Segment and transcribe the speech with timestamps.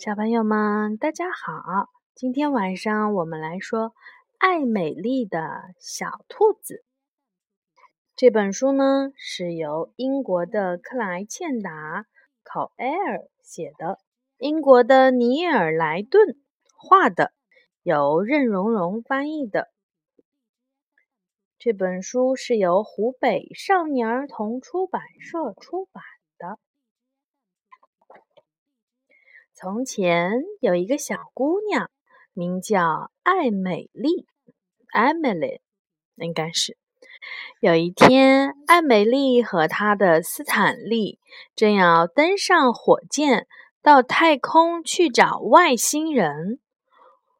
[0.00, 1.90] 小朋友们，大家好！
[2.14, 3.90] 今天晚上我们来说
[4.38, 6.76] 《爱美丽的小兔子》
[8.16, 11.70] 这本书呢，是由英国的克莱茜达·
[12.42, 13.98] 考埃尔写的，
[14.38, 16.38] 英国的尼尔·莱顿
[16.74, 17.34] 画的，
[17.82, 19.68] 由任溶溶翻译的。
[21.58, 26.02] 这本书是由湖北少年儿童出版社出版
[26.38, 26.58] 的。
[29.62, 31.90] 从前有一个小姑娘，
[32.32, 34.26] 名叫艾美丽
[34.90, 35.60] （Emily），
[36.16, 36.78] 应该是。
[37.60, 41.18] 有一天，艾美丽和她的斯坦利
[41.54, 43.46] 正要登上火箭
[43.82, 46.58] 到太空去找外星人。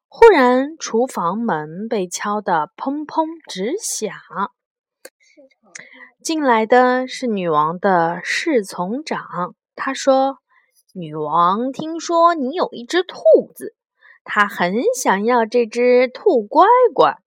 [0.07, 4.13] 忽然，厨房门被敲得砰砰直响。
[6.21, 10.37] 进来的是女王的侍从长，她说。
[10.93, 13.15] 女王听说你有一只兔
[13.55, 13.75] 子，
[14.25, 17.17] 她很想要这只兔乖乖。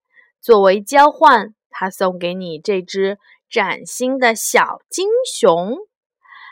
[0.42, 5.78] 作为交换，她送给你这只崭新的小金熊。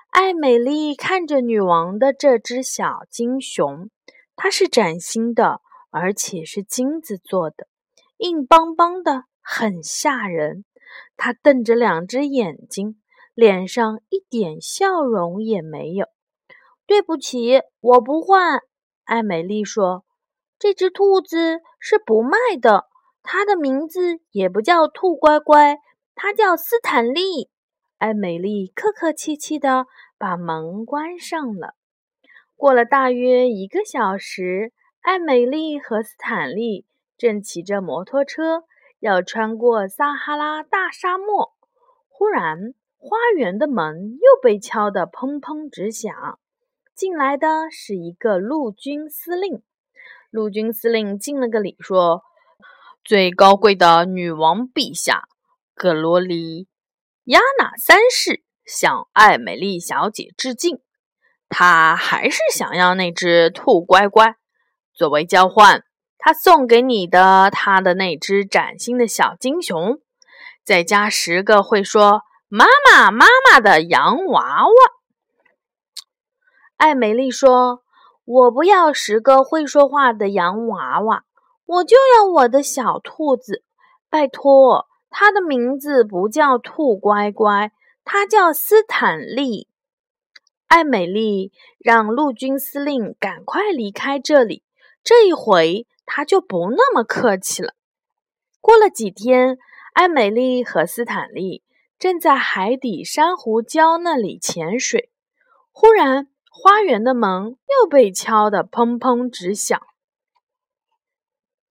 [0.09, 3.91] 艾美丽看着女王的这只小金熊，
[4.35, 7.67] 它是崭新的，而且是金子做的，
[8.17, 10.65] 硬邦邦的，很吓人。
[11.19, 12.99] 它瞪着两只眼睛，
[13.35, 16.07] 脸上一点笑容也没有。
[16.93, 18.61] 对不起，我不换。
[19.05, 20.05] 艾美丽说
[20.61, 22.85] ：“这只兔子是不卖的，
[23.23, 25.79] 它的名字也不叫兔乖乖，
[26.15, 27.49] 它叫斯坦利。”
[27.97, 29.87] 艾美丽客客气气地
[30.19, 31.77] 把门关上了。
[32.57, 36.85] 过了大约一个小时，艾美丽和斯坦利
[37.17, 38.65] 正骑着摩托车
[39.01, 41.55] 要穿过撒哈拉大沙漠。
[42.11, 46.39] 忽然，花园的门又被敲得砰砰直响。
[46.95, 49.63] 进来的是一个陆军司令。
[50.31, 52.23] 陆军司令敬了个礼，说
[53.05, 55.25] ：“最高贵的女王陛下，
[55.75, 56.69] 格罗里
[57.25, 60.81] 亚娜三世向艾美丽小姐致敬。
[61.49, 64.37] 她还是想要那只兔乖乖，
[64.95, 65.85] 作为交换，
[66.19, 69.99] 她送给你的她的那只崭新的小金熊，
[70.65, 74.73] 再加十个会说‘妈妈妈妈’的洋娃娃。”
[76.83, 77.85] 艾美丽说
[78.27, 81.23] ：“我不要十个会说话的洋娃娃，
[81.65, 83.63] 我就要我的小兔子。
[84.11, 87.71] 拜托，它的名字不叫兔乖乖，
[88.05, 89.69] 它叫斯坦利。”
[90.67, 94.65] 艾美丽让陆军司令赶快离开这里。
[95.05, 97.75] 这一回，他就不那么客气了。
[98.61, 99.57] 过了几天，
[99.93, 101.63] 艾美丽和斯坦利
[101.97, 105.13] 正在海底珊瑚礁那里潜水，
[105.71, 106.27] 忽然。
[106.55, 109.81] 花园的门又被敲得砰砰直响。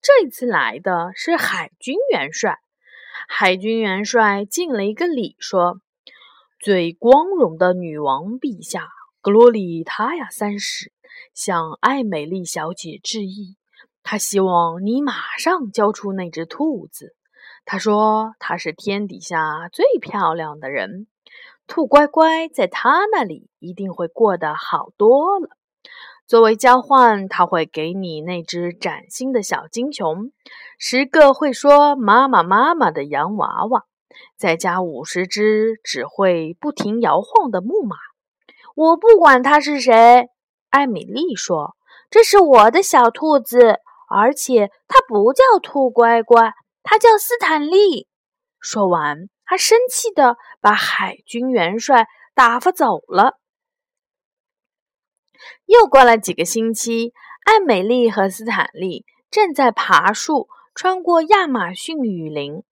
[0.02, 2.58] 这次来的是海军元帅。
[3.28, 5.80] 海军元帅敬了一个礼，说
[6.60, 8.90] ：“最光荣的女王陛下，
[9.22, 10.92] 格罗里塔亚三世
[11.36, 13.58] 向艾美丽小姐致意。
[14.02, 17.16] 他希望你马上交出那只兔子。
[17.66, 21.08] 他说他是天底下最漂亮的人。”
[21.68, 25.50] 兔乖乖在他那里一定会过得好多了。
[26.28, 30.32] 作为交换，他会给你那只崭新的小金熊，
[30.78, 33.86] 十个会说“妈妈妈妈”的洋娃娃，
[34.38, 37.96] 再加五十只只会不停摇晃的木马。
[38.76, 40.30] 我不管他是谁，
[40.70, 41.76] 艾米丽说
[42.10, 43.80] ：“这是我的小兔子，
[44.10, 48.08] 而且它不叫兔乖乖，他叫斯坦利。”
[48.60, 49.30] 说完。
[49.44, 53.38] 他生气的把海军元帅打发走了。
[55.66, 57.12] 又过了几个星期，
[57.44, 62.64] 艾美丽和斯坦利正在爬树，穿过亚马逊雨林。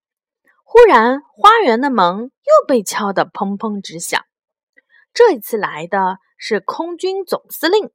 [0.64, 4.24] 忽然，花园的门又被敲得砰砰直响。
[5.12, 7.90] 这一次来的是空军总司令。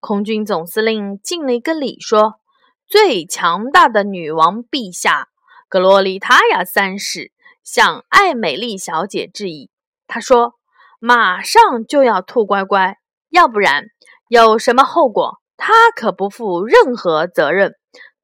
[0.00, 2.40] 空军总司令敬了一个礼，说
[2.84, 5.28] ：“最强大的女王陛下，
[5.68, 7.32] 格罗丽塔亚三世。”
[7.64, 9.68] 向艾美丽小姐致意。
[10.06, 10.54] 他说
[11.00, 12.96] ：“马上就要兔乖乖，
[13.28, 13.84] 要不然
[14.28, 17.74] 有什么后果，他可不负任何责任。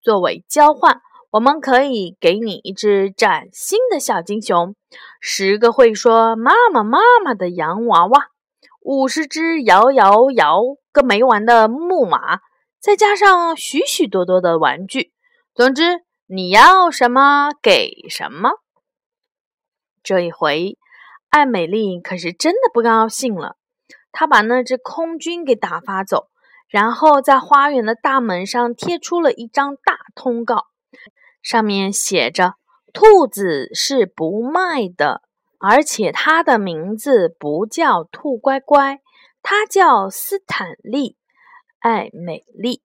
[0.01, 4.75] 作为交换，我们可以给你一只崭新的小金熊，
[5.21, 8.29] 十个会说‘妈妈妈妈’的洋娃娃，
[8.81, 12.41] 五十只摇摇摇个没完的木马，
[12.81, 15.13] 再加上许许多多的玩具。
[15.55, 18.51] 总之，你要什么给什么。”
[20.03, 20.79] 这一回，
[21.31, 23.57] 艾美丽可是真的不高兴了。
[24.13, 26.29] 她把那只空军给打发走，
[26.69, 30.67] 然后在花园的大门上贴出了一张大通告，
[31.43, 32.55] 上面写着
[32.95, 35.23] ：“兔子是不卖的，
[35.59, 39.01] 而且它的名字不叫兔乖乖，
[39.43, 41.11] 它叫斯坦利·
[41.81, 42.83] 艾美丽。”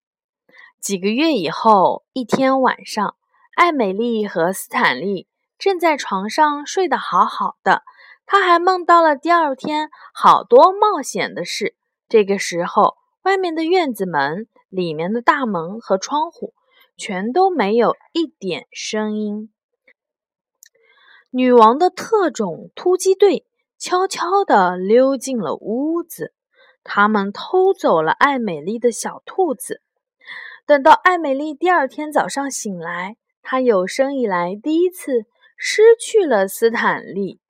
[0.80, 3.16] 几个月以后，一天晚上，
[3.54, 7.82] 艾美丽和斯坦利正在床上睡得好好的，
[8.24, 11.74] 她还梦到了第二天好多冒险的事。
[12.08, 16.54] 这个时候，外面的院子门、里面的大门和窗户
[16.96, 19.52] 全都没有一点声音。
[21.30, 23.46] 女王的特种突击队
[23.78, 26.32] 悄悄地溜进了屋子，
[26.82, 29.82] 他们偷走了艾美丽的小兔子。
[30.66, 35.26] 等到艾美丽第二天早上醒来，他有生以来第一次
[35.56, 37.40] 失去了斯坦利。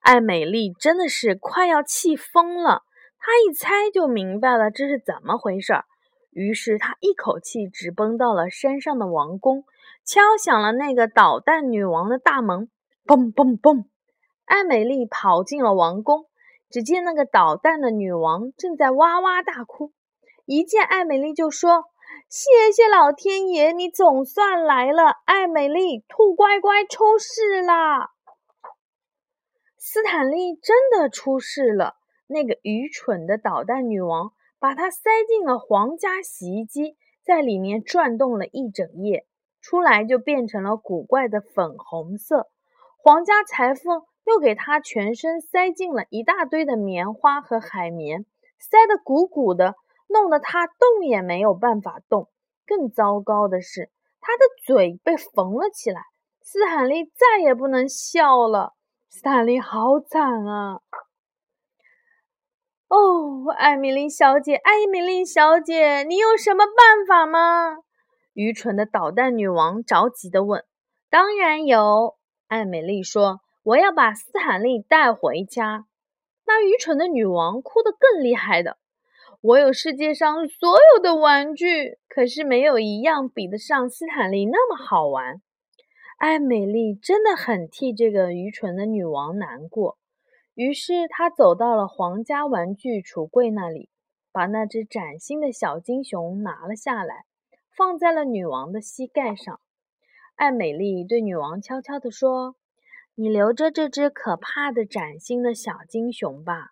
[0.00, 2.82] 艾美丽真的是快要气疯了。
[3.18, 5.84] 他一猜就明白了这是怎么回事儿，
[6.30, 9.64] 于是他一口气直奔到了山上的王宫，
[10.04, 12.68] 敲响了那个捣蛋女王的大门。
[13.04, 13.86] 嘣嘣嘣！
[14.44, 16.26] 艾美丽跑进了王宫，
[16.70, 19.92] 只见那个捣蛋的女王正在哇哇大哭。
[20.44, 21.86] 一见艾美丽就说
[22.28, 28.10] ：“谢谢老天爷，你总算来了，艾美丽，兔乖乖出事啦！”
[29.78, 31.94] 斯坦利真的出事了。
[32.26, 39.24] 那个愚蠢的捣蛋女王把它塞进了皇家洗衣机，在里面转动了一整夜，
[39.60, 42.48] 出来就变成了古怪的粉红色。
[42.98, 48.26] 皇家裁缝又给它全身塞进了一大堆的棉花和海绵，
[48.58, 49.76] 塞得鼓鼓的，
[50.08, 52.28] 弄得他动也没有办法动。
[52.66, 56.00] 更糟糕的是，他的嘴被缝了起来，
[56.42, 58.74] 斯坦利再也不能笑了。
[59.08, 60.80] 斯坦利好惨啊！
[62.88, 67.78] 哦，艾米丽小姐，艾米丽小姐，你有什么办法吗？
[68.32, 70.64] 愚蠢的捣蛋女王着急地问。
[71.08, 72.16] “当然有。”
[72.48, 75.86] 艾美丽说，“我要把斯坦利带回家。”
[76.46, 78.76] 那愚蠢的女王哭得更厉害的。
[79.46, 85.40] “我有世界上所有的玩具，可是没有一样比得上斯坦利那么好玩。”
[86.18, 89.98] 艾美丽真的很替这个愚蠢的女王难过。
[90.54, 93.88] 于是她走到了皇家玩具橱柜那里，
[94.32, 97.24] 把那只崭新的小金熊拿了下来，
[97.76, 99.60] 放在了女王的膝盖上。
[100.34, 102.56] 艾美丽对女王悄悄地说
[103.14, 106.70] ：“你留着这只可怕的崭新的小金熊吧，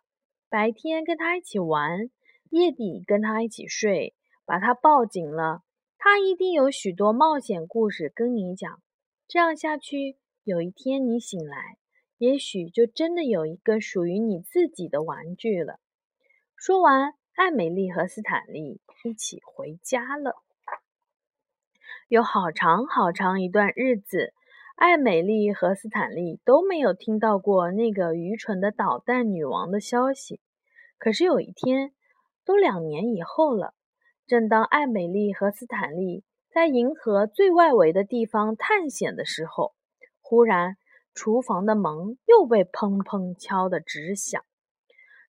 [0.51, 2.11] 白天跟它一起玩，
[2.51, 4.15] 夜底跟他一起睡，
[4.45, 5.63] 把他抱紧了，
[5.99, 8.81] 他一定有许多冒险故事跟你讲。
[9.29, 11.79] 这样下去，有一天你醒来。”
[12.19, 15.81] 也许就真的有一个属于你自己的玩具了。
[16.57, 20.37] 说完，艾美丽和斯坦利一起回家了。
[22.09, 24.33] 有好长好长一段日子，
[24.77, 30.41] 艾美丽和斯坦利都没有听到过那个愚蠢的捣蛋女王的消息。
[30.99, 31.93] 可是有一天，
[32.45, 33.75] 都两年以后了，
[34.27, 39.75] 正当艾美丽和斯坦利在银河最外围的地方探险的时候，
[40.21, 40.77] 忽然。
[41.17, 44.45] 厨房的门又被砰砰敲得直响，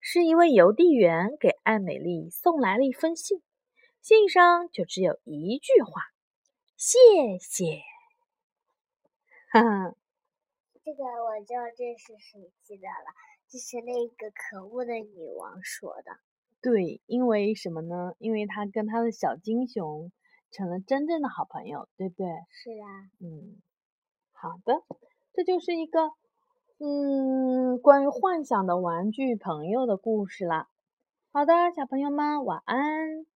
[0.02, 3.44] 是一位邮递员给艾美丽送来了一封信，
[4.02, 6.02] 信上就只有一句话
[6.76, 6.98] ：“谢
[7.40, 7.84] 谢。
[9.54, 9.96] ”哈哈，
[10.84, 13.14] 这个我知道这是谁记得了，
[13.48, 16.18] 这是那个可恶的女王说的。
[16.66, 18.14] 对，因为什么呢？
[18.18, 20.12] 因为他跟他的小金熊
[20.50, 22.26] 成了真正的好朋友，对不对？
[22.50, 23.06] 是啊。
[23.22, 23.62] 嗯，
[24.32, 24.82] 好的。
[25.32, 26.10] 这就是一个，
[26.80, 30.68] 嗯，关于幻想的玩具朋友的故事啦。
[31.32, 33.28] 好的，小朋友们，晚安。